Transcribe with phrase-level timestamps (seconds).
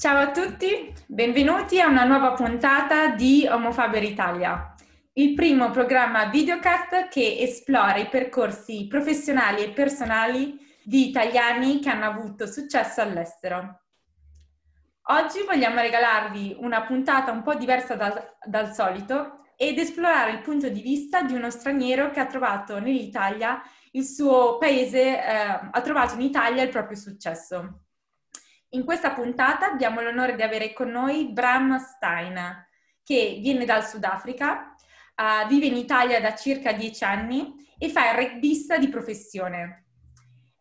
[0.00, 4.74] Ciao a tutti, benvenuti a una nuova puntata di Homofaber Italia,
[5.12, 12.06] il primo programma videocast che esplora i percorsi professionali e personali di italiani che hanno
[12.06, 13.82] avuto successo all'estero.
[15.08, 20.70] Oggi vogliamo regalarvi una puntata un po' diversa dal, dal solito ed esplorare il punto
[20.70, 23.60] di vista di uno straniero che ha trovato nell'Italia
[23.90, 27.82] il suo paese, eh, ha trovato in Italia il proprio successo.
[28.72, 32.68] In questa puntata abbiamo l'onore di avere con noi Bram Stein,
[33.02, 34.76] che viene dal Sudafrica,
[35.16, 39.86] uh, vive in Italia da circa dieci anni e fa il rugbista di professione.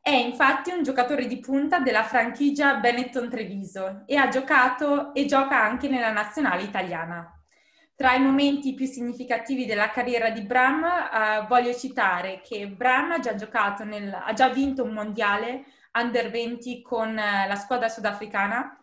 [0.01, 5.61] È infatti un giocatore di punta della franchigia Benetton Treviso e ha giocato e gioca
[5.61, 7.31] anche nella nazionale italiana.
[7.93, 13.19] Tra i momenti più significativi della carriera di Bram uh, voglio citare che Bram ha
[13.19, 13.35] già,
[13.83, 18.79] nel, ha già vinto un mondiale under 20 con eh, la squadra sudafricana,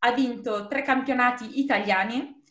[0.00, 2.42] ha vinto tre campionati italiani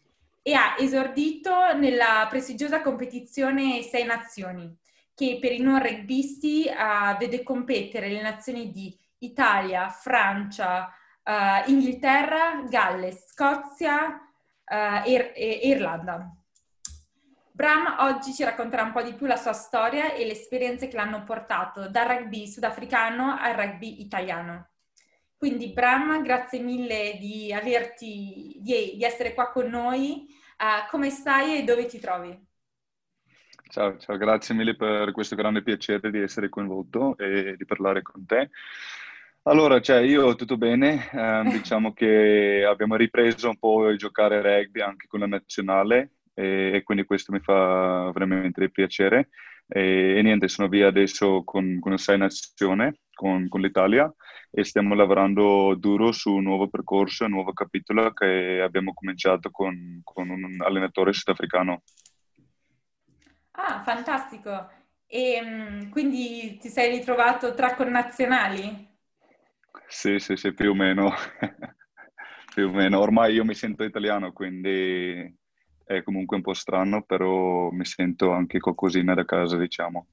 [0.41, 4.77] e ha esordito nella prestigiosa competizione Sei Nazioni,
[5.13, 12.63] che per i non rugbisti uh, vede competere le nazioni di Italia, Francia, uh, Inghilterra,
[12.69, 14.21] Galles, Scozia
[14.65, 16.29] uh, e, e Irlanda.
[17.55, 20.97] Bram oggi ci racconterà un po' di più la sua storia e le esperienze che
[20.97, 24.71] l'hanno portato dal rugby sudafricano al rugby italiano.
[25.37, 30.27] Quindi Bram, grazie mille di, averti, di, di essere qua con noi.
[30.57, 32.37] Uh, come stai e dove ti trovi?
[33.69, 38.25] Ciao, ciao, grazie mille per questo grande piacere di essere coinvolto e di parlare con
[38.25, 38.49] te.
[39.43, 44.81] Allora, cioè, io tutto bene, eh, diciamo che abbiamo ripreso un po' a giocare rugby
[44.81, 49.29] anche con la nazionale e, e quindi questo mi fa veramente piacere.
[49.67, 54.13] E, e niente, sono via adesso con, con Sai Nazione, con, con l'Italia
[54.51, 60.01] e stiamo lavorando duro su un nuovo percorso, un nuovo capitolo che abbiamo cominciato con,
[60.03, 61.81] con un allenatore sudafricano.
[63.51, 64.69] Ah, fantastico!
[65.07, 68.93] E mm, quindi ti sei ritrovato tra connazionali?
[69.87, 71.11] Sì, sì, sì, più o meno.
[72.53, 72.99] più o meno.
[72.99, 75.33] Ormai io mi sento italiano, quindi
[75.85, 80.07] è comunque un po' strano, però mi sento anche qualcosina da casa, diciamo.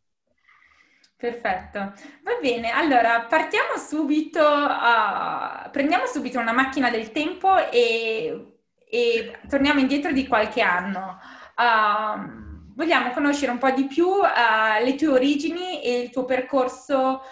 [1.16, 2.70] Perfetto, va bene.
[2.70, 8.56] Allora, partiamo subito, uh, prendiamo subito una macchina del tempo e,
[8.90, 11.20] e torniamo indietro di qualche anno.
[11.56, 17.22] Uh, vogliamo conoscere un po' di più uh, le tue origini e il tuo percorso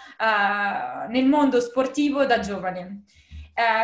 [1.09, 3.03] nel mondo sportivo da giovane.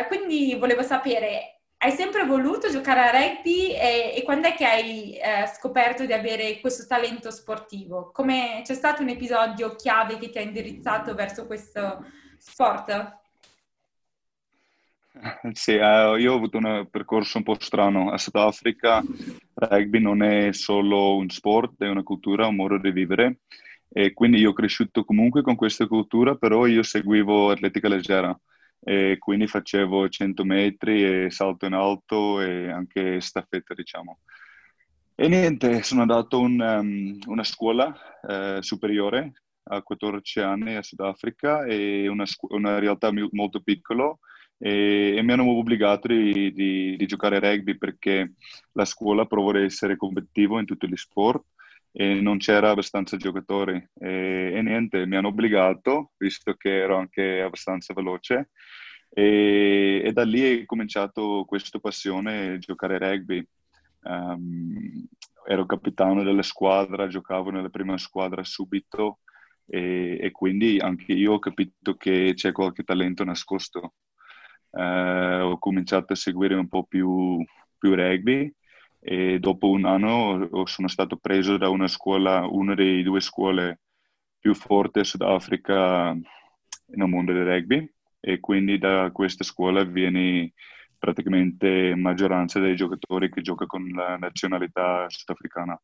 [0.08, 5.16] quindi volevo sapere, hai sempre voluto giocare a rugby e, e quando è che hai
[5.16, 8.10] eh, scoperto di avere questo talento sportivo?
[8.12, 12.04] Come, c'è stato un episodio chiave che ti ha indirizzato verso questo
[12.38, 13.16] sport?
[15.52, 18.10] Sì, eh, io ho avuto un percorso un po' strano.
[18.12, 19.02] A Sudafrica
[19.54, 23.38] rugby non è solo un sport, è una cultura, un modo di vivere.
[23.88, 28.38] E quindi io ho cresciuto comunque con questa cultura, però io seguivo atletica leggera
[28.80, 34.20] e quindi facevo 100 metri e salto in alto e anche staffetta, diciamo.
[35.14, 39.32] E niente, sono andato a un, um, una scuola eh, superiore
[39.64, 44.16] a 14 anni a Sudafrica e una, una realtà molto piccola
[44.56, 48.34] e, e, mi hanno obbligato di, di, di, giocare rugby perché
[48.72, 51.44] la scuola provò ad essere competitivo in tutti gli sport
[51.92, 57.40] e non c'era abbastanza giocatori e, e, niente, mi hanno obbligato, visto che ero anche
[57.40, 58.50] abbastanza veloce
[59.10, 63.46] e, e da lì è cominciato questa passione giocare rugby.
[64.02, 65.06] Um,
[65.46, 69.20] ero capitano della squadra, giocavo nella prima squadra subito
[69.66, 73.94] e, e quindi anche io ho capito che c'è qualche talento nascosto.
[74.70, 77.42] Uh, ho cominciato a seguire un po' più,
[77.78, 78.52] più rugby
[79.00, 83.80] e dopo un anno sono stato preso da una scuola, una delle due scuole
[84.38, 90.52] più forti a Sudafrica nel mondo del rugby e quindi da questa scuola viene
[90.98, 95.80] praticamente maggioranza dei giocatori che gioca con la nazionalità sudafricana.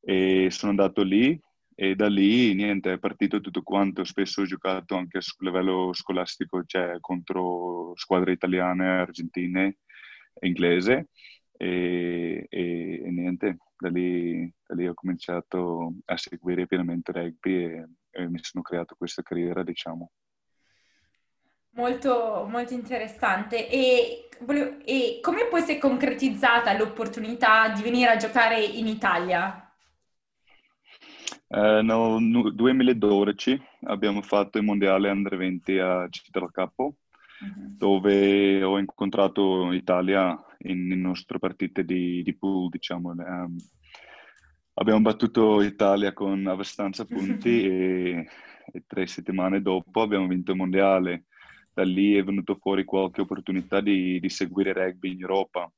[0.00, 1.40] E sono andato lì
[1.74, 4.04] e da lì niente, è partito tutto quanto.
[4.04, 9.78] Spesso ho giocato anche a livello scolastico, cioè contro squadre italiane, argentine
[10.40, 11.08] inglese
[11.58, 17.88] e, e, e niente, da lì, da lì, ho cominciato a seguire pienamente rugby e,
[18.10, 20.10] e mi sono creato questa carriera, diciamo.
[21.70, 23.68] Molto, molto interessante.
[23.68, 24.28] E,
[24.84, 29.68] e come poi si è concretizzata l'opportunità di venire a giocare in Italia?
[31.48, 37.76] Eh, nel 2012 abbiamo fatto il mondiale Under 20 a Città del Capo uh-huh.
[37.76, 43.10] dove ho incontrato Italia in, in nostre partite di, di pool, diciamo.
[43.10, 43.56] Um,
[44.74, 48.28] abbiamo battuto Italia con abbastanza punti e,
[48.72, 51.24] e, tre settimane dopo abbiamo vinto il mondiale.
[51.72, 55.70] Da lì è venuto fuori qualche opportunità di, di seguire rugby in Europa.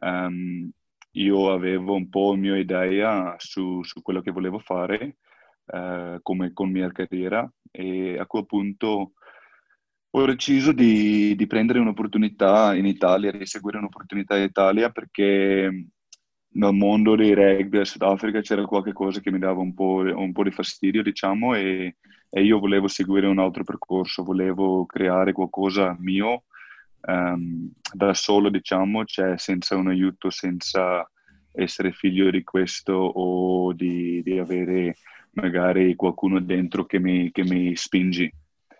[0.00, 0.70] Um,
[1.12, 5.16] io avevo un po' la mia idea su, su quello che volevo fare
[5.66, 9.12] uh, come con mia carriera e a quel punto
[10.10, 15.86] ho deciso di, di, prendere un'opportunità in Italia, di seguire un'opportunità in Italia perché
[16.50, 20.42] nel mondo dei rugby a Sudafrica c'era qualcosa che mi dava un po', un po
[20.42, 21.96] di fastidio, diciamo, e,
[22.30, 26.44] e, io volevo seguire un altro percorso, volevo creare qualcosa mio
[27.02, 31.08] um, da solo, diciamo, cioè senza un aiuto, senza
[31.52, 34.96] essere figlio di questo o di, di avere
[35.32, 38.30] magari qualcuno dentro che mi, che mi spingi.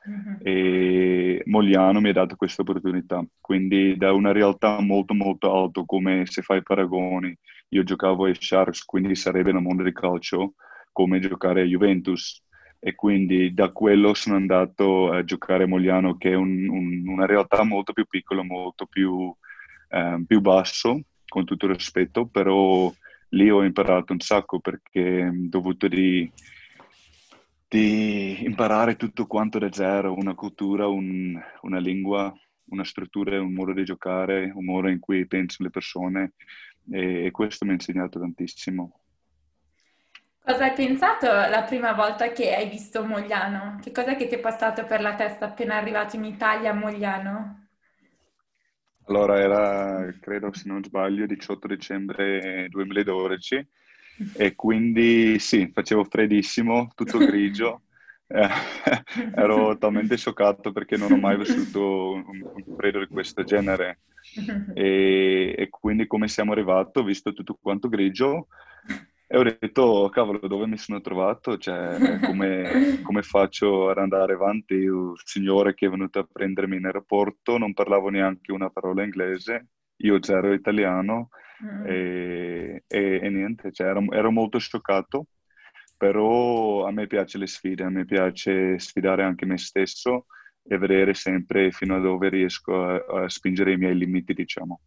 [0.08, 0.34] Mm-hmm.
[0.42, 6.24] E Mogliano mi ha dato questa opportunità, quindi da una realtà molto molto alta, come
[6.26, 7.36] se fai paragoni,
[7.70, 10.54] io giocavo ai Sharks, quindi sarebbe nel mondo del calcio
[10.92, 12.42] come giocare a Juventus
[12.80, 17.26] e quindi da quello sono andato a giocare a Mogliano che è un, un, una
[17.26, 19.32] realtà molto più piccola, molto più,
[19.90, 22.90] eh, più basso, con tutto il rispetto, però
[23.30, 26.30] lì ho imparato un sacco perché ho dovuto di,
[27.68, 32.32] di, imparare tutto quanto da zero, una cultura, un, una lingua,
[32.70, 36.32] una struttura, un modo di giocare, un modo in cui pensano le persone
[36.90, 39.00] e, e questo mi ha insegnato tantissimo.
[40.48, 43.78] Cosa hai pensato la prima volta che hai visto Mogliano?
[43.82, 47.66] Che cosa che ti è passato per la testa appena arrivato in Italia a Mogliano?
[49.08, 53.68] Allora era, credo se non sbaglio, 18 dicembre 2012
[54.36, 57.82] e quindi sì, facevo freddissimo, tutto grigio.
[58.30, 58.46] Eh,
[59.34, 64.00] ero talmente scioccato perché non ho mai vissuto un, un freddo di questo genere
[64.74, 68.48] e, e, quindi come siamo arrivati, ho visto tutto quanto grigio
[69.30, 71.58] e ho detto, cavolo, dove mi sono trovato?
[71.58, 74.72] Cioè, come, come, faccio ad andare avanti?
[74.74, 79.66] Il signore che è venuto a prendermi in aeroporto non parlavo neanche una parola inglese,
[79.98, 81.30] io zero italiano
[81.64, 81.86] mm.
[81.86, 85.26] e, e, e, niente, cioè, ero, ero, molto scioccato,
[85.96, 90.26] però a me piace le sfide, a me piace sfidare anche me stesso
[90.62, 94.80] e vedere sempre fino a dove riesco a, a spingere i miei limiti, diciamo.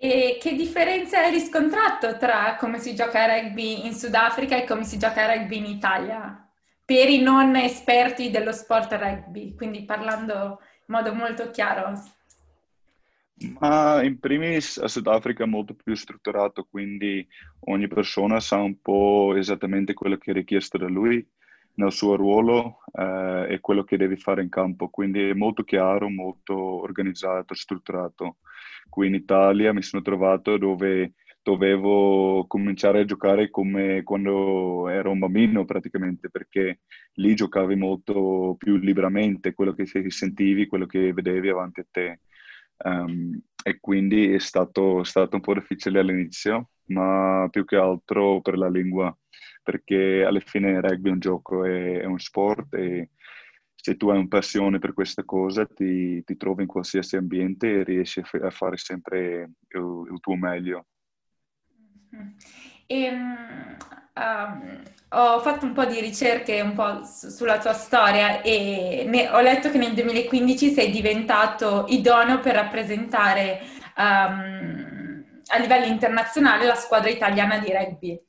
[0.00, 4.84] E che differenza hai riscontrato tra come si gioca a rugby in Sudafrica e come
[4.84, 6.48] si gioca a rugby in Italia?
[6.84, 11.92] Per i non esperti dello sport rugby, quindi parlando in modo molto chiaro.
[13.60, 17.26] Ma in primis a Sudafrica è molto più strutturato, quindi
[17.66, 21.24] ogni persona sa un po' esattamente quello che è richiesto da lui
[21.74, 26.08] nel suo ruolo eh, e quello che deve fare in campo, quindi è molto chiaro,
[26.08, 28.38] molto organizzato, strutturato
[28.88, 35.18] qui in Italia mi sono trovato dove dovevo cominciare a giocare come quando ero un
[35.18, 36.80] bambino praticamente, perché
[37.14, 42.20] lì giocavi molto più liberamente, quello che sentivi, quello che vedevi avanti a te.
[42.84, 48.56] Um, e quindi è stato, stato un po' difficile all'inizio, ma più che altro per
[48.56, 49.16] la lingua,
[49.62, 53.10] perché alla fine il rugby è un gioco, è, è un sport e
[53.74, 57.84] se tu hai una passione per questa cosa ti, ti trovi in qualsiasi ambiente e
[57.84, 60.86] riesci a, fare sempre il, il tuo meglio.
[62.86, 63.10] E,
[64.18, 69.30] um, ho fatto un po' di ricerche un po' su, sulla tua storia e ne,
[69.30, 73.60] ho letto che nel 2015 sei diventato idoneo per rappresentare
[73.96, 78.20] um, a livello internazionale la squadra italiana di rugby.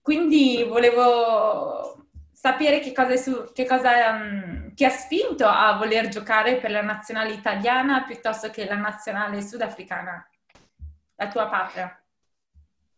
[0.00, 6.56] Quindi volevo sapere che cosa, su, che cosa um, ti ha spinto a voler giocare
[6.56, 10.26] per la nazionale italiana piuttosto che la nazionale sudafricana,
[11.16, 12.03] la tua patria.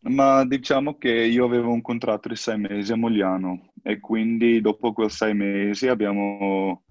[0.01, 4.93] Ma diciamo che io avevo un contratto di sei mesi a Mogliano e quindi dopo
[4.93, 6.83] quei sei mesi abbiamo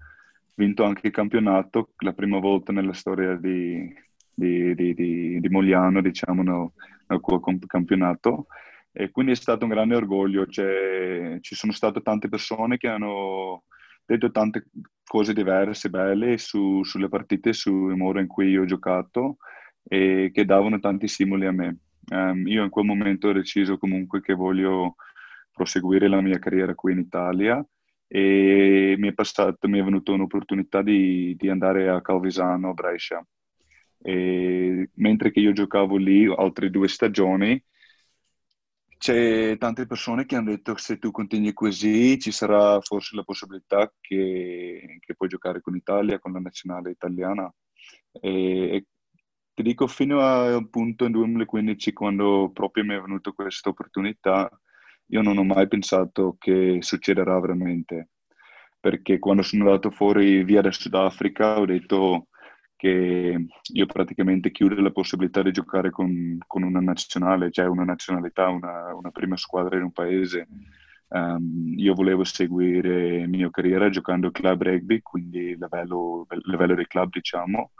[0.55, 3.91] vinto anche il campionato, la prima volta nella storia di,
[4.33, 6.71] di, di, di Mogliano, diciamo, nel,
[7.07, 8.47] nel campionato
[8.91, 13.63] e quindi è stato un grande orgoglio, cioè, ci sono state tante persone che hanno
[14.05, 14.67] detto tante
[15.03, 19.37] cose diverse, belle su, sulle partite, sul modo in cui io ho giocato
[19.83, 21.77] e che davano tanti stimoli a me.
[22.09, 24.95] Um, io in quel momento ho deciso comunque che voglio
[25.51, 27.65] proseguire la mia carriera qui in Italia
[28.07, 33.25] e mi è, passato, mi è venuta un'opportunità di, di andare a Calvisano, a Brescia.
[33.99, 37.61] E mentre che io giocavo lì altre due stagioni,
[38.97, 43.91] c'è tante persone che hanno detto se tu continui così ci sarà forse la possibilità
[44.01, 47.51] che, che puoi giocare con l'Italia, con la nazionale italiana.
[48.19, 48.85] E
[49.57, 54.47] ti dico fino al punto nel 2015 quando proprio mi è venuta questa opportunità,
[55.07, 58.09] io non ho mai pensato che succederà veramente.
[58.79, 62.27] Perché quando sono andato fuori via da Sudafrica ho detto
[62.75, 68.49] che io praticamente chiudo la possibilità di giocare con, con una nazionale, cioè una nazionalità,
[68.49, 70.47] una, una, prima squadra in un paese.
[71.07, 77.09] Um, io volevo seguire la mia carriera giocando club rugby, quindi livello, livello di club
[77.09, 77.71] diciamo,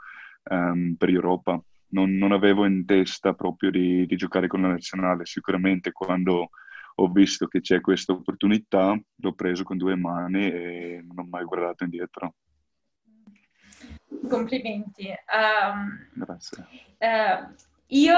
[0.48, 1.60] um, per Europa.
[1.90, 6.50] Non, non, avevo in testa proprio di, di, giocare con la nazionale, sicuramente quando
[6.96, 11.44] ho visto che c'è questa opportunità l'ho preso con due mani e non ho mai
[11.44, 12.34] guardato indietro.
[14.28, 15.08] Complimenti.
[15.32, 16.66] Um, Grazie.
[16.98, 17.54] Uh,
[17.88, 18.14] io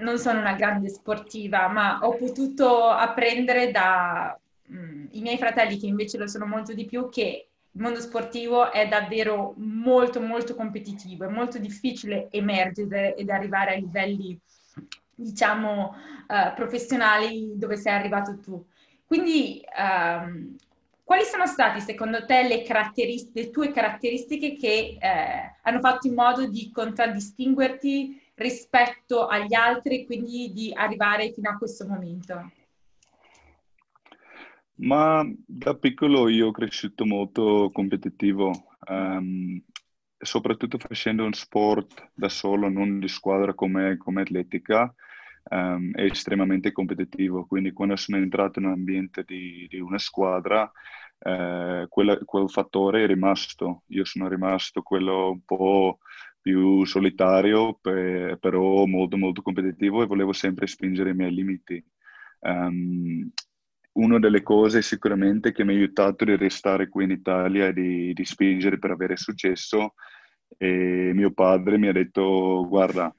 [0.00, 4.34] non sono una grande sportiva, ma ho potuto apprendere dai
[4.72, 8.86] mm, miei fratelli, che invece lo sono molto di più, che il mondo sportivo è
[8.86, 14.38] davvero molto, molto competitivo, è molto difficile emergere ed arrivare a livelli,
[15.14, 15.94] diciamo,
[16.28, 18.62] uh, professionali dove sei arrivato tu.
[19.06, 20.54] Quindi um,
[21.04, 22.64] quali sono state secondo te le,
[23.32, 30.52] le tue caratteristiche che eh, hanno fatto in modo di contraddistinguerti rispetto agli altri quindi
[30.52, 32.50] di arrivare fino a questo momento?
[34.82, 38.50] Ma da piccolo io ho cresciuto molto competitivo,
[38.88, 39.62] um,
[40.18, 44.92] soprattutto facendo un sport da solo, non di squadra come, come atletica,
[45.50, 47.46] um, è estremamente competitivo.
[47.46, 50.68] Quindi quando sono entrato in un ambiente di, di una squadra,
[51.20, 53.84] eh, quella, quel fattore è rimasto.
[53.88, 55.98] Io sono rimasto quello un po'
[56.40, 61.84] più solitario, per, però molto molto competitivo e volevo sempre spingere i miei limiti.
[62.40, 63.30] Um,
[63.94, 68.12] una delle cose sicuramente che mi ha aiutato a restare qui in Italia e di,
[68.12, 69.94] di spingere per avere successo
[70.56, 73.14] e mio padre mi ha detto guarda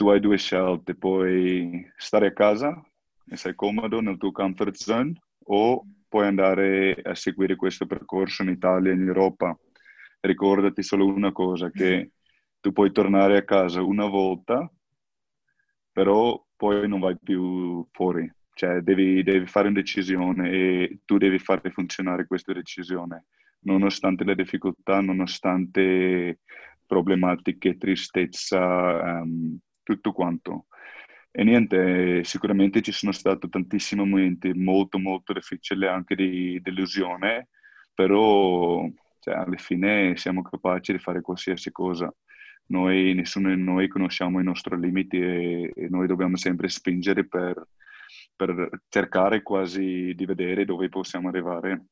[0.00, 2.82] tu hai due scelte, puoi stare a casa
[3.28, 5.12] e sei comodo nel tuo comfort zone
[5.44, 9.54] o puoi andare a seguire questo percorso in Italia e in Europa.
[10.20, 12.12] Ricordati solo una cosa, che
[12.60, 14.72] tu puoi tornare a casa una volta,
[15.92, 18.30] però poi non vai più fuori.
[18.60, 23.24] Cioè devi, devi fare una decisione e tu devi fare funzionare questa decisione,
[23.60, 26.40] nonostante le difficoltà, nonostante
[26.84, 30.66] problematiche, tristezza, um, tutto quanto.
[31.30, 37.48] E niente, sicuramente ci sono stati tantissimi momenti molto molto difficili anche di delusione,
[37.94, 38.86] però
[39.20, 42.14] cioè, alla fine siamo capaci di fare qualsiasi cosa.
[42.66, 47.66] Noi, nessuno di noi conosciamo i nostri limiti e, e noi dobbiamo sempre spingere per,
[48.40, 51.84] per cercare quasi di vedere dove possiamo arrivare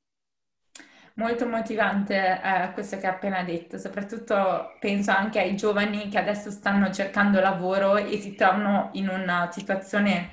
[1.14, 6.50] molto motivante eh, questo che hai appena detto, soprattutto penso anche ai giovani che adesso
[6.50, 10.30] stanno cercando lavoro e si trovano in una situazione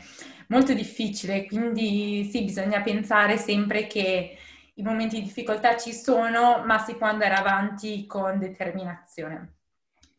[0.48, 4.38] molto difficile, quindi sì, bisogna pensare sempre che
[4.76, 9.56] i momenti di difficoltà ci sono, ma si può andare avanti con determinazione.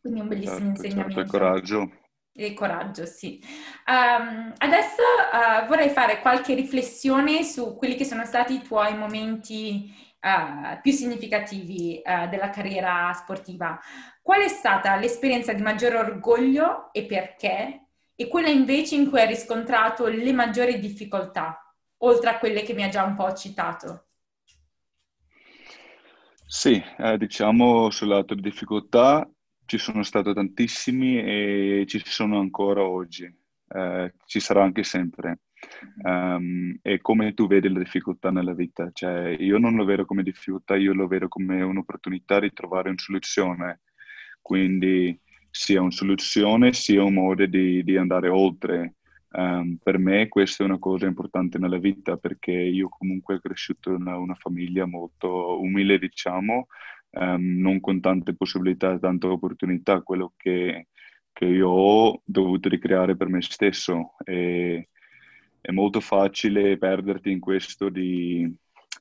[0.01, 1.15] Quindi un bellissimo certo, insegnamento.
[1.15, 1.91] Certo, coraggio.
[2.39, 3.43] E coraggio, sì.
[3.87, 5.03] Um, adesso
[5.33, 9.91] uh, vorrei fare qualche riflessione su quelli che sono stati i tuoi momenti
[10.21, 13.81] uh, più significativi uh, della carriera sportiva.
[14.21, 17.87] Qual è stata l'esperienza di maggior orgoglio e perché?
[18.15, 22.83] E quella invece in cui hai riscontrato le maggiori difficoltà, oltre a quelle che mi
[22.83, 24.09] ha già un po' citato?
[26.47, 29.27] Sì, eh, diciamo sul lato di difficoltà
[29.67, 33.25] ci sono stati tantissimi e ci sono ancora oggi,
[33.69, 35.41] eh, ci sarà anche sempre.
[36.03, 40.23] Um, e come tu vedi le difficoltà nella vita, cioè io non lo vedo come
[40.23, 43.81] difficoltà, io lo vedo come un'opportunità di trovare una soluzione,
[44.41, 45.19] quindi
[45.51, 48.95] sia una soluzione sia un modo di, di andare oltre.
[49.33, 53.91] Um, per me questa è una cosa importante nella vita perché io comunque ho cresciuto
[53.91, 56.69] in una, una famiglia molto umile, diciamo,
[57.17, 60.89] um, non con tante possibilità, tante opportunità, quello che,
[61.33, 64.15] che io ho dovuto ricreare per me stesso.
[64.25, 64.89] E,
[65.61, 68.49] è molto facile perderti in questo di,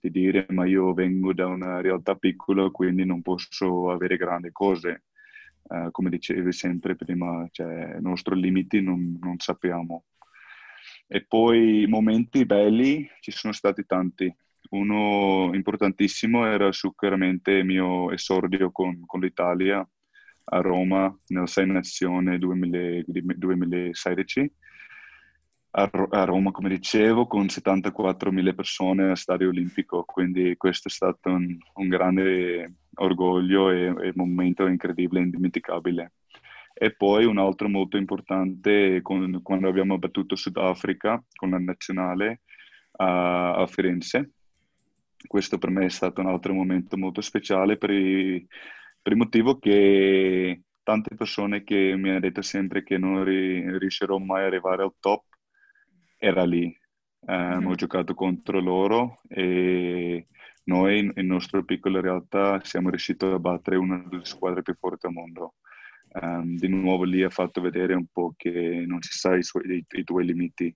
[0.01, 5.03] di, dire ma io vengo da una realtà piccola quindi non posso avere grandi cose.
[5.67, 10.05] Uh, come dicevi sempre prima, cioè, i nostri limiti non, non sappiamo.
[11.07, 14.33] E poi momenti belli ci sono stati tanti.
[14.69, 19.87] Uno importantissimo era sicuramente il mio esordio con, con l'Italia
[20.47, 24.51] a Roma nel Sei Nazione 2000, 2016
[25.77, 31.57] a Roma, come dicevo, con 74.000 persone a Stadio Olimpico, quindi questo è stato un,
[31.73, 36.13] un grande orgoglio e, e momento incredibile, indimenticabile.
[36.73, 42.41] E poi un altro molto importante con, quando abbiamo battuto Sudafrica con la nazionale
[42.97, 44.31] a, a, Firenze.
[45.27, 48.45] Questo per me è stato un altro momento molto speciale per, i,
[49.01, 54.17] per il motivo che tante persone che mi hanno detto sempre che non ri, riuscirò
[54.17, 55.23] mai ad arrivare al top
[56.17, 56.75] era lì.
[57.21, 57.65] Um, mm-hmm.
[57.65, 60.27] Ho giocato contro loro e
[60.65, 65.13] noi, in nostra piccola realtà, siamo riusciti a battere una delle squadre più forti al
[65.13, 65.55] mondo.
[66.21, 69.63] Um, di nuovo lì ha fatto vedere un po' che non si sa i, suoi,
[69.77, 70.75] i, i tuoi limiti.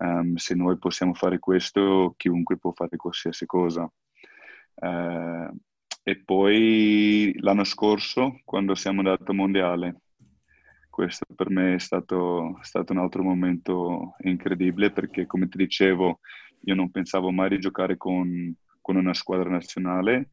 [0.00, 3.90] Um, se noi possiamo fare questo, chiunque può fare qualsiasi cosa.
[4.74, 5.56] Uh,
[6.02, 10.00] e poi l'anno scorso, quando siamo andati al mondiale,
[10.88, 16.20] questo per me è stato, stato, un altro momento incredibile perché, come ti dicevo,
[16.62, 20.28] io non pensavo mai di giocare con, con una squadra nazionale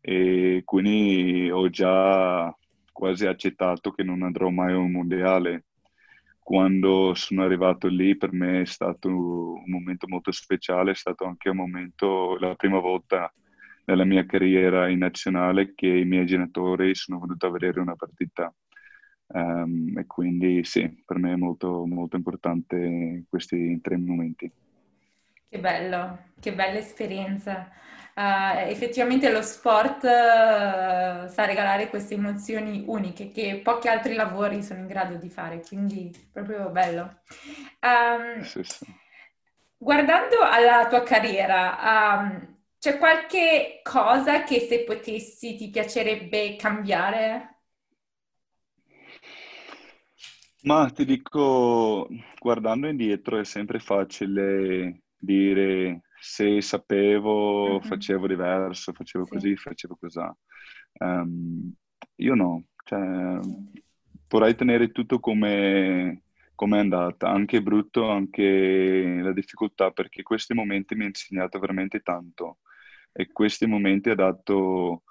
[0.00, 2.52] e quindi ho già
[2.90, 5.66] quasi accettato che non andrò mai a un mondiale.
[6.48, 11.50] Quando sono arrivato lì per me è stato un momento molto speciale, è stato anche
[11.50, 13.30] un momento, la prima volta
[13.84, 18.50] nella mia carriera in nazionale che i miei genitori sono venuti a vedere una partita
[19.30, 24.50] Um, e quindi sì, per me è molto, molto importante questi tre momenti.
[25.50, 27.70] Che bello, che bella esperienza.
[28.18, 34.80] Uh, effettivamente lo sport uh, sa regalare queste emozioni uniche che pochi altri lavori sono
[34.80, 37.20] in grado di fare, quindi proprio bello.
[37.80, 38.86] Um, sì, sì.
[39.76, 47.60] Guardando alla tua carriera, um, c'è qualche cosa che se potessi ti piacerebbe cambiare?
[50.62, 52.08] Ma ti dico,
[52.40, 57.80] guardando indietro è sempre facile dire se sapevo, mm-hmm.
[57.80, 59.30] facevo diverso, facevo sì.
[59.30, 60.20] così, facevo così.
[61.00, 61.72] Um,
[62.16, 63.40] io no, cioè,
[64.28, 66.22] vorrei tenere tutto come,
[66.54, 72.00] come è andata, anche brutto, anche la difficoltà, perché questi momenti mi hanno insegnato veramente
[72.00, 72.58] tanto
[73.12, 75.02] e questi momenti hanno dato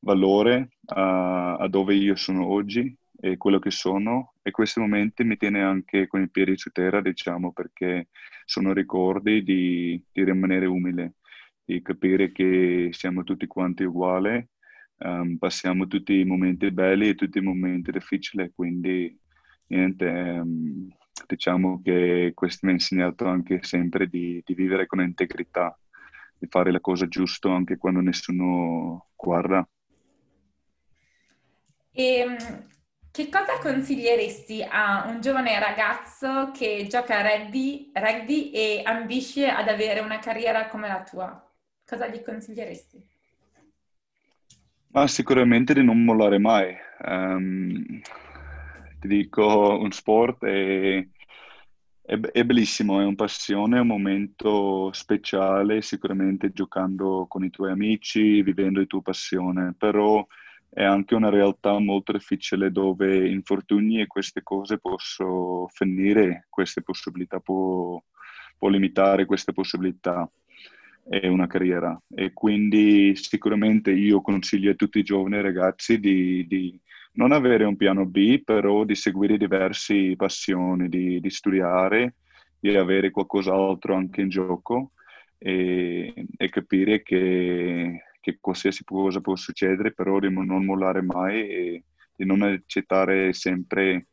[0.00, 5.36] valore a, a dove io sono oggi e quello che sono e questi momenti mi
[5.36, 8.08] tiene anche con i piedi su terra, diciamo, perché
[8.44, 11.14] sono ricordi di, di rimanere umile,
[11.64, 14.46] di capire che siamo tutti quanti uguali,
[14.98, 19.18] um, passiamo tutti i momenti belli e tutti i momenti difficili, quindi
[19.68, 20.88] niente, um,
[21.26, 25.76] diciamo che questo mi ha insegnato anche sempre di, di vivere con integrità,
[26.38, 29.66] di fare la cosa giusta anche quando nessuno guarda.
[31.98, 32.36] E ehm,
[33.16, 39.68] che cosa consiglieresti a un giovane ragazzo che gioca a rugby, rugby e ambisce ad
[39.68, 41.50] avere una carriera come la tua?
[41.86, 43.02] Cosa gli consiglieresti?
[44.88, 46.76] Ma sicuramente di non mollare mai.
[47.06, 48.02] Um,
[49.00, 50.98] ti dico, un sport è,
[52.02, 57.70] è, è bellissimo, è una passione, è un momento speciale, sicuramente giocando con i tuoi
[57.70, 60.22] amici, vivendo la tua passione, però
[60.70, 67.40] è anche una realtà molto difficile dove infortuni e queste cose possono finire, queste possibilità
[67.40, 68.02] può,
[68.58, 70.30] può limitare queste possibilità.
[71.08, 71.96] E una carriera.
[72.12, 76.76] E quindi sicuramente io consiglio a tutti i giovani ragazzi di, di
[77.12, 82.14] non avere un piano B però di seguire diverse passioni, di, di studiare,
[82.58, 84.92] di avere qualcos'altro anche in gioco
[85.38, 91.84] e, e capire che che qualsiasi cosa può succedere, però di non mollare mai e
[92.16, 94.08] di non accettare sempre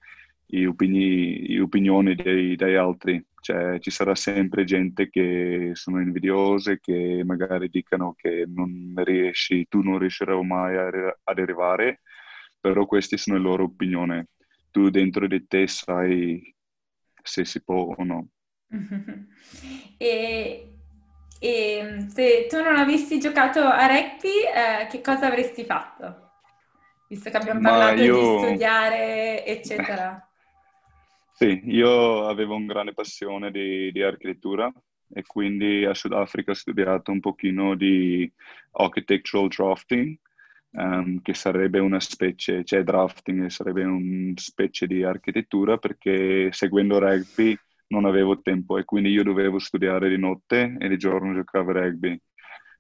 [0.45, 3.26] le opini, opinioni dei, degli altri.
[3.41, 9.82] Cioè, ci sarà sempre gente che sono invidiose, che magari dicono che non riesci, tu
[9.82, 12.02] non riuscirai mai ad arrivare,
[12.60, 14.23] però queste sono le loro opinioni.
[14.69, 16.56] Tu dentro di te sai
[17.23, 18.28] se si può o no.
[19.97, 20.73] e
[21.44, 26.30] e se tu non avessi giocato a rugby, eh, che cosa avresti fatto?
[27.10, 28.16] Visto che abbiamo parlato io...
[28.16, 30.28] di studiare, eccetera.
[31.36, 34.72] Sì, io avevo una grande passione di, di architettura
[35.12, 38.32] e quindi a Sudafrica ho studiato un pochino di
[38.74, 40.16] architectural drafting,
[40.74, 47.58] um, che sarebbe una specie, cioè drafting sarebbe una specie di architettura perché seguendo rugby
[47.94, 51.74] non avevo tempo e quindi io dovevo studiare di notte e di giorno giocavo a
[51.74, 52.20] rugby.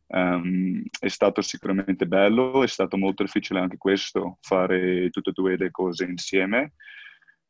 [0.07, 5.57] Um, è stato sicuramente bello, è stato molto difficile anche questo, fare tutte e due
[5.57, 6.73] le cose insieme.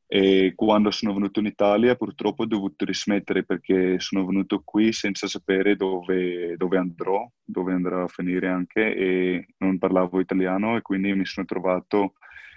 [0.08, 5.28] e quando sono venuto in Italia purtroppo ho dovuto rismettere perché sono venuto qui senza
[5.28, 11.14] sapere dove, dove andrò, dove andrò a finire anche e non parlavo italiano e quindi
[11.16, 12.14] mi sono trovato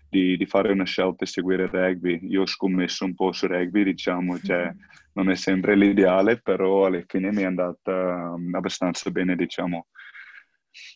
[0.09, 2.21] di, di, fare una scelta e seguire il rugby.
[2.29, 4.73] Io ho scommesso un po' su rugby, diciamo, cioè
[5.15, 9.87] non è sempre l'ideale, però alla fine mi è andata abbastanza bene, diciamo.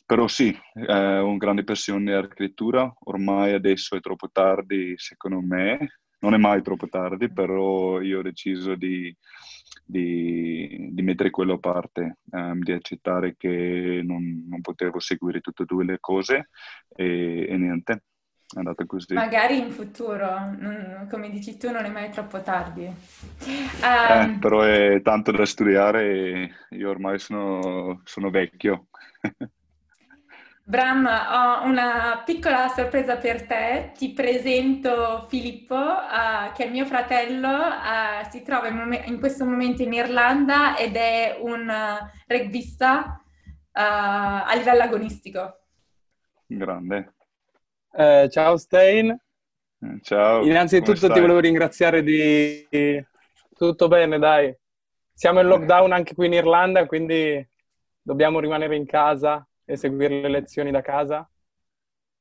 [0.05, 6.01] Però sì, eh, ho una grande passione scrittura, ormai adesso è troppo tardi secondo me,
[6.21, 9.15] non è mai troppo tardi, però io ho deciso di,
[9.85, 15.63] di, di mettere quello a parte, um, di accettare che non, non, potevo seguire tutte
[15.63, 16.51] e due le cose
[16.95, 18.05] e, e niente,
[18.55, 19.15] è andata così.
[19.15, 20.57] Magari in futuro,
[21.09, 22.85] come dici tu, non è mai troppo tardi.
[22.85, 22.95] Um...
[23.83, 28.87] Eh, ehm, però è tanto da studiare e io ormai sono, sono vecchio.
[30.71, 33.91] Bram, ho una piccola sorpresa per te.
[33.97, 39.45] Ti presento Filippo, uh, che è mio fratello, uh, si trova in, mom- in, questo
[39.45, 43.21] momento in Irlanda ed è un uh, rugbista
[43.73, 45.61] a livello agonistico.
[46.47, 47.15] Grande.
[47.93, 49.11] Eh, ciao Stein.
[49.11, 50.45] Eh, ciao.
[50.45, 52.67] Innanzitutto ti volevo ringraziare di...
[53.57, 54.55] Tutto bene, dai.
[55.13, 57.47] Siamo in lockdown anche qui in Irlanda, quindi
[58.01, 61.29] dobbiamo rimanere in casa e seguire le lezioni da casa.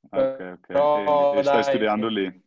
[0.09, 0.67] Ok, ok.
[0.67, 2.43] Però, e, e stai studiando lì?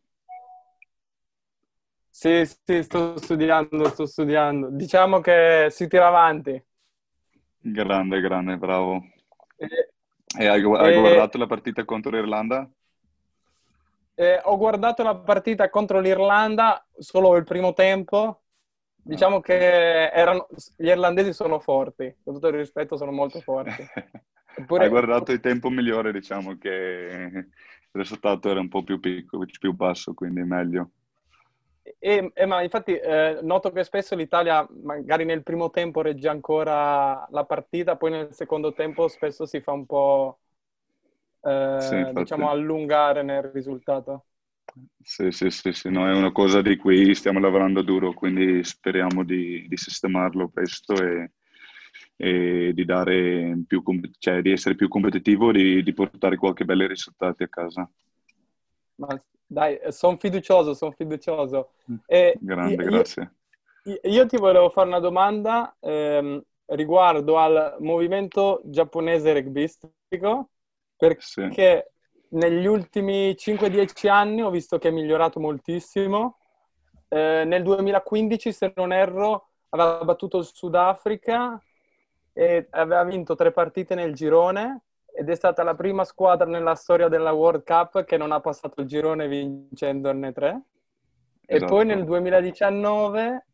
[2.09, 4.69] Sì, sì, sto studiando, sto studiando.
[4.69, 6.63] Diciamo che si tira avanti.
[7.59, 9.01] Grande, grande, bravo.
[9.55, 9.93] E,
[10.37, 10.99] e hai, hai e...
[10.99, 12.69] guardato la partita contro l'Irlanda?
[14.15, 18.41] Eh, ho guardato la partita contro l'Irlanda solo il primo tempo.
[18.95, 20.47] Diciamo che erano,
[20.77, 23.83] gli irlandesi sono forti, con tutto il rispetto sono molto forti.
[24.55, 24.83] Eppure...
[24.83, 27.49] Hai guardato il tempo migliore, diciamo che il
[27.91, 30.91] risultato era un po' più piccolo, più basso, quindi meglio.
[31.99, 37.27] E, e ma infatti eh, noto che spesso l'Italia magari nel primo tempo regge ancora
[37.29, 40.39] la partita, poi nel secondo tempo spesso si fa un po'
[41.43, 44.25] eh, sì, diciamo allungare nel risultato.
[45.01, 49.23] Sì, sì, sì, sì, no, è una cosa di cui stiamo lavorando duro, quindi speriamo
[49.23, 51.31] di, di sistemarlo presto e,
[52.15, 52.85] e di,
[53.67, 53.83] più,
[54.17, 57.87] cioè, di, essere più competitivo e di, di portare qualche belli risultati a casa.
[58.95, 61.73] Ma dai, sono fiducioso, sono fiducioso.
[61.91, 63.33] Mm, e Grande, io, grazie.
[63.83, 70.49] Io, io, ti volevo fare una domanda ehm, riguardo al movimento giapponese rugbyistico
[71.07, 71.91] perché
[72.29, 72.37] sì.
[72.37, 76.37] negli ultimi 5-10 anni ho visto che è migliorato moltissimo.
[77.09, 81.61] Eh, nel 2015, se non erro, aveva battuto il Sudafrica
[82.31, 87.09] e aveva vinto tre partite nel girone ed è stata la prima squadra nella storia
[87.09, 90.61] della World Cup che non ha passato il girone vincendone tre.
[91.45, 91.65] Esatto.
[91.65, 93.45] E poi nel 2019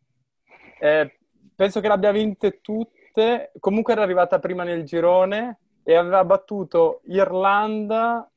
[0.79, 1.19] eh,
[1.55, 5.57] penso che l'abbia vinte tutte, comunque era arrivata prima nel girone
[5.89, 8.29] e aveva battuto Irlanda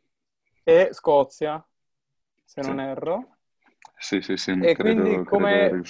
[0.64, 1.62] e Scozia,
[2.42, 2.66] se sì.
[2.66, 3.36] non erro.
[3.98, 5.82] Sì, sì, sì, e credo, quindi come,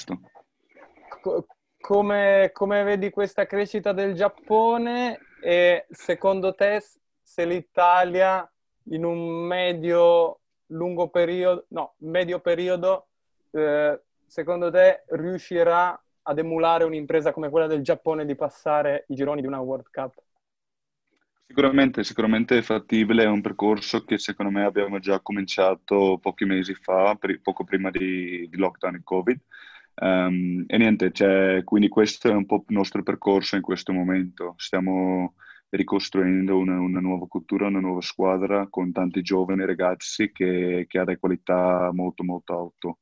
[1.21, 1.47] co-
[1.81, 6.83] come, come vedi questa crescita del Giappone e secondo te
[7.23, 8.51] se l'Italia
[8.87, 13.07] in un medio lungo periodo, no, medio periodo,
[13.53, 19.43] eh, secondo te riuscirà ad emulare un'impresa come quella del Giappone di passare i gironi
[19.43, 20.15] di una World Cup?
[21.47, 26.75] Sicuramente, sicuramente è fattibile, è un percorso che secondo me abbiamo già cominciato pochi mesi
[26.75, 29.41] fa, per, poco prima di, di, lockdown e Covid.
[29.95, 34.55] Um, e niente, cioè, quindi questo è un po' il nostro percorso in questo momento.
[34.57, 35.35] Stiamo
[35.69, 41.05] ricostruendo una, una nuova cultura, una nuova squadra con tanti giovani ragazzi che, che ha
[41.05, 42.99] delle qualità molto molto alte.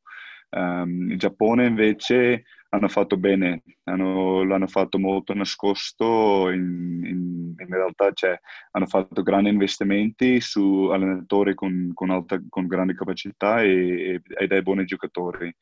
[0.51, 7.69] Um, il Giappone invece hanno fatto bene, hanno, l'hanno fatto molto nascosto, in, in, in
[7.69, 8.39] realtà cioè,
[8.73, 14.63] hanno fatto grandi investimenti su allenatori con, con, alta, con grandi capacità e, e, dai
[14.63, 15.53] buoni giocatori.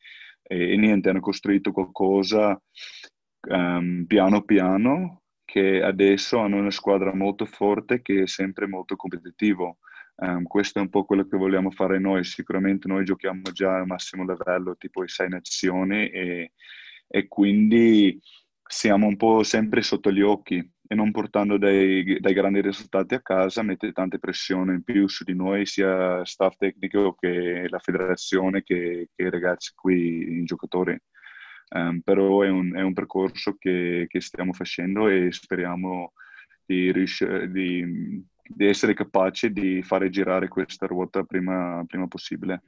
[0.43, 2.61] E, e, niente, hanno costruito qualcosa
[3.49, 9.79] um, piano piano che adesso hanno una squadra molto forte che è sempre molto competitivo.
[10.21, 12.25] Um, questo è un po' quello che vogliamo fare noi.
[12.25, 16.53] Sicuramente noi giochiamo già al massimo livello, tipo i sei nazioni, e,
[17.07, 18.21] e quindi
[18.67, 20.57] siamo un po' sempre sotto gli occhi
[20.91, 25.23] e non portando dei, dei, grandi risultati a casa mette tante pressioni in più su
[25.25, 30.99] di noi, sia staff tecnico che la federazione che, che i ragazzi qui, i giocatori.
[31.71, 36.15] Um, però è un, è un percorso che, che, stiamo facendo e speriamo
[36.65, 36.91] di,
[37.51, 42.63] di, di, essere capaci di fare girare questa ruota prima, prima possibile.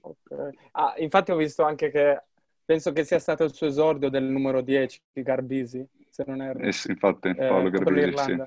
[0.00, 0.52] Okay.
[0.72, 2.22] Ah, infatti ho visto anche che
[2.64, 6.60] penso che sia stato il suo esordio del numero 10 di Garbisi, se non erro.
[6.60, 8.42] Eh sì, infatti, Paolo eh, Garbisi, sì.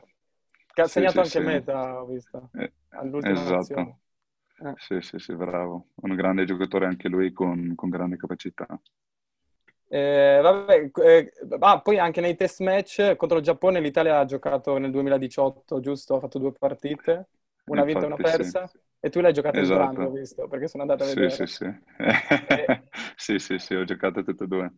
[0.74, 2.72] Che ha segnato sì, anche sì, meta, ho visto, eh,
[3.24, 4.00] Esatto.
[4.64, 4.74] Eh.
[4.78, 5.88] Sì, sì, sì, bravo.
[5.96, 8.68] Un grande giocatore anche lui con, con grande capacità.
[9.94, 14.78] Eh, vabbè, eh, ah, poi anche nei test match contro il Giappone l'Italia ha giocato
[14.78, 16.16] nel 2018, giusto?
[16.16, 17.28] Ha fatto due partite,
[17.66, 18.68] una vinta e una persa.
[18.68, 18.80] Sì.
[19.02, 19.82] E tu l'hai giocato esatto.
[19.82, 21.30] entrambe, ho visto, perché sono andato a vedere.
[21.32, 21.66] Sì, sì, sì.
[22.48, 22.84] e...
[23.18, 24.74] sì, sì, sì, ho giocato tutte e due.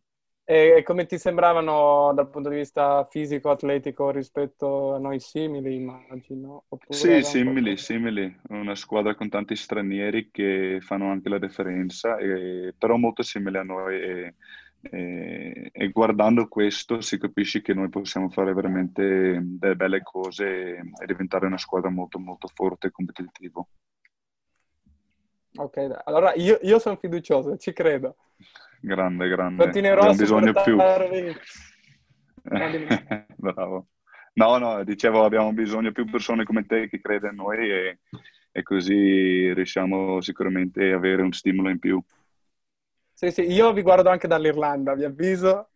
[0.46, 6.66] E come ti sembravano dal punto di vista fisico, atletico rispetto a noi simili, immagino?
[6.70, 8.36] Oppure sì, simili, simili.
[8.50, 12.74] Una squadra con tanti stranieri che fanno anche la differenza, e...
[12.76, 14.02] però molto simili a noi.
[14.02, 14.36] E
[14.90, 21.06] e, e, guardando questo si capisce che noi possiamo fare veramente delle belle cose e
[21.06, 23.66] diventare una squadra molto molto forte e competitiva.
[25.56, 28.18] Ok, allora io, io sono fiducioso, ci credo.
[28.82, 29.64] Grande, grande.
[29.64, 30.76] Continuerò abbiamo a bisogno più.
[33.38, 33.88] Bravo.
[34.34, 38.00] No, no, dicevo abbiamo bisogno più persone come te che credono in noi e,
[38.52, 42.04] e così riusciamo sicuramente ad avere un stimolo in più.
[43.24, 45.70] Sì, sì, io vi guardo anche dall'Irlanda, vi avviso.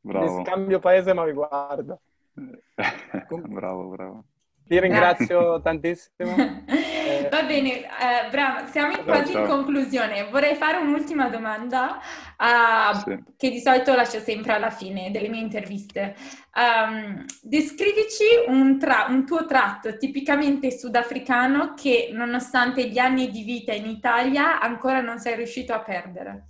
[0.00, 0.38] Bravo.
[0.38, 2.00] Mi scambio paese, ma vi guardo.
[3.46, 4.24] bravo, bravo.
[4.66, 6.34] Ti ringrazio tantissimo.
[7.30, 10.28] Va bene, eh, Bram, siamo in quasi in conclusione.
[10.30, 12.00] Vorrei fare un'ultima domanda
[12.38, 13.22] uh, sì.
[13.36, 16.16] che di solito lascio sempre alla fine delle mie interviste.
[16.54, 23.74] Um, descrivici un, tra- un, tuo tratto tipicamente sudafricano che nonostante gli anni di vita
[23.74, 26.44] in Italia ancora non sei riuscito a perdere.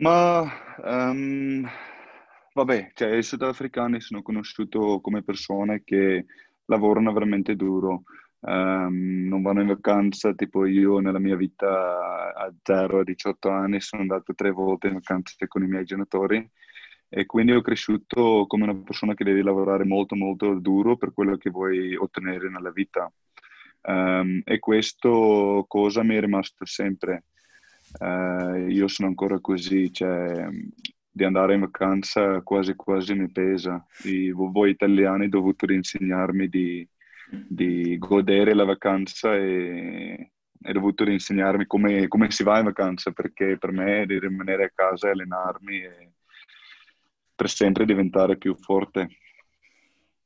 [0.00, 0.42] Ma
[0.84, 1.66] um,
[2.54, 6.26] vabbè, cioè, i sudafricani sono conosciuti come persone che
[6.66, 8.04] lavorano veramente duro,
[8.40, 13.80] um, non vanno in vacanza, tipo io nella mia vita a 0 a 18 anni
[13.80, 16.48] sono andato tre volte in vacanza con i miei genitori.
[17.10, 21.36] E quindi ho cresciuto come una persona che deve lavorare molto molto duro per quello
[21.38, 23.10] che vuoi ottenere nella vita.
[23.82, 27.24] Um, e questo cosa mi è rimasto sempre
[28.00, 30.48] eh, io sono ancora così, cioè
[31.10, 33.84] di andare in vacanza quasi quasi mi pesa.
[34.04, 36.88] I, voi italiani dovete insegnarmi di,
[37.28, 43.58] di, godere la vacanza e, e dovuto insegnarmi come, come, si va in vacanza, perché
[43.58, 46.12] per me di rimanere a casa e allenarmi e
[47.34, 49.08] per sempre diventare più forte.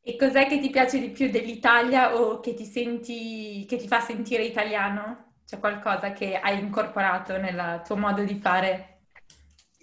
[0.05, 4.01] E cos'è che ti piace di più dell'Italia o che ti, senti, che ti fa
[4.01, 5.32] sentire italiano?
[5.47, 9.01] C'è qualcosa che hai incorporato nel tuo modo di fare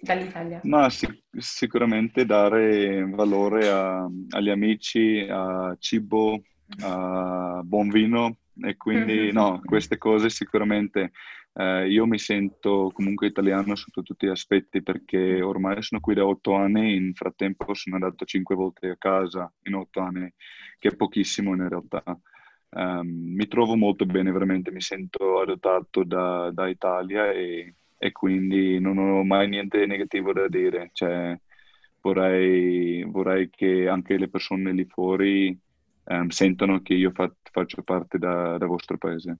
[0.00, 0.60] dall'Italia?
[0.64, 6.42] Ma sic- sicuramente dare valore a, agli amici, a cibo,
[6.80, 9.32] a buon vino e quindi mm-hmm.
[9.32, 11.12] no, queste cose sicuramente
[11.54, 16.24] eh, io mi sento comunque italiano sotto tutti gli aspetti perché ormai sono qui da
[16.24, 20.32] otto anni, in frattempo sono andato cinque volte a casa in otto anni,
[20.78, 22.02] che è pochissimo in realtà.
[22.72, 28.78] Um, mi trovo molto bene, veramente mi sento adottato da, da Italia e, e, quindi
[28.78, 30.90] non ho mai niente negativo da dire.
[30.92, 31.36] Cioè,
[32.00, 35.58] vorrei, vorrei che anche le persone lì fuori
[36.04, 39.38] um, sentano che io fa, faccio parte da, da vostro paese.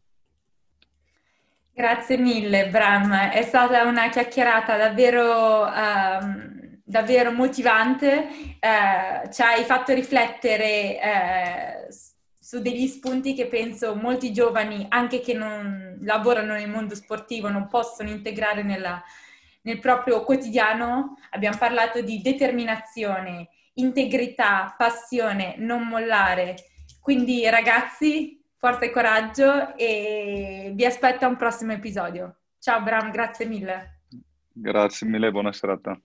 [1.72, 3.30] Grazie mille, Bram.
[3.30, 8.28] È stata una chiacchierata davvero, um, davvero motivante.
[8.60, 12.09] Uh, ci hai fatto riflettere uh,
[12.50, 17.68] su degli spunti che penso molti giovani, anche che non lavorano nel mondo sportivo, non
[17.68, 19.00] possono integrare nella,
[19.62, 21.14] nel proprio quotidiano.
[21.30, 26.56] Abbiamo parlato di determinazione, integrità, passione, non mollare.
[27.00, 32.38] Quindi ragazzi, forza e coraggio e vi aspetto a un prossimo episodio.
[32.58, 34.00] Ciao Bram, grazie mille.
[34.52, 35.96] Grazie mille, buona serata.